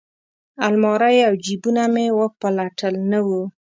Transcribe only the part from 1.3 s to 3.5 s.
جیبونه مې وپلټل نه وه.